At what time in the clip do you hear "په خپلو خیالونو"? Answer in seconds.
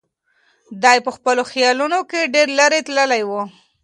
1.05-1.99